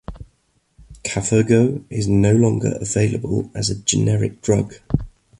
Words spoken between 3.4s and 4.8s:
as a generic drug.